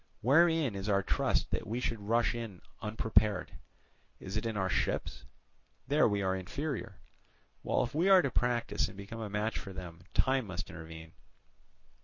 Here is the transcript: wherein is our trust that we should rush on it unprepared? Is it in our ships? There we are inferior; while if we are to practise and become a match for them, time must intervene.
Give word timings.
wherein 0.21 0.73
is 0.73 0.89
our 0.89 1.03
trust 1.03 1.51
that 1.51 1.67
we 1.67 1.79
should 1.79 1.99
rush 1.99 2.33
on 2.33 2.55
it 2.57 2.61
unprepared? 2.81 3.51
Is 4.19 4.35
it 4.35 4.47
in 4.47 4.57
our 4.57 4.67
ships? 4.67 5.25
There 5.87 6.07
we 6.07 6.23
are 6.23 6.35
inferior; 6.35 6.95
while 7.61 7.83
if 7.83 7.93
we 7.93 8.09
are 8.09 8.23
to 8.23 8.31
practise 8.31 8.87
and 8.87 8.97
become 8.97 9.21
a 9.21 9.29
match 9.29 9.59
for 9.59 9.73
them, 9.73 9.99
time 10.15 10.47
must 10.47 10.71
intervene. 10.71 11.11